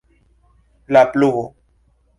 [0.87, 1.47] La pluvo.